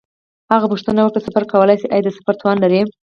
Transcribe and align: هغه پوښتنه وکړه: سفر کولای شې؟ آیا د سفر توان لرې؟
هغه 0.53 0.65
پوښتنه 0.71 0.99
وکړه: 1.03 1.25
سفر 1.27 1.43
کولای 1.51 1.77
شې؟ 1.81 1.87
آیا 1.93 2.03
د 2.05 2.09
سفر 2.17 2.33
توان 2.41 2.57
لرې؟ 2.63 2.81